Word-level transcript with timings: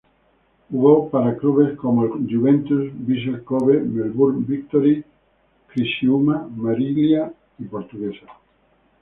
Jugó 0.71 1.11
para 1.11 1.37
clubes 1.37 1.77
como 1.77 2.05
el 2.05 2.09
Juventus, 2.27 2.89
Vissel 3.05 3.43
Kobe, 3.43 3.81
Melbourne 3.81 4.43
Victory, 4.47 5.05
Criciúma, 5.71 6.49
Marília 6.55 7.31
y 7.59 7.65
Portuguesa. 7.65 8.25